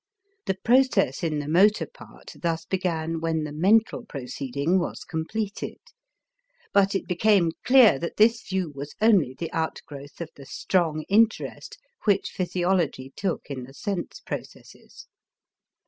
The 0.47 0.57
process 0.65 1.21
in 1.23 1.37
the 1.37 1.47
motor 1.47 1.85
part 1.85 2.33
thus 2.41 2.65
began 2.65 3.19
when 3.21 3.43
the 3.43 3.51
mental 3.51 4.03
proceeding 4.03 4.79
was 4.79 5.03
completed. 5.03 5.77
But 6.73 6.95
it 6.95 7.05
became 7.07 7.51
clear 7.63 7.99
that 7.99 8.17
this 8.17 8.41
view 8.49 8.71
was 8.73 8.95
only 8.99 9.35
the 9.37 9.53
outgrowth 9.53 10.19
of 10.19 10.31
the 10.35 10.47
strong 10.47 11.03
interest 11.07 11.77
which 12.05 12.31
physiology 12.31 13.13
took 13.15 13.45
in 13.51 13.61
the 13.61 13.75
sense 13.75 14.21
processes. 14.21 15.05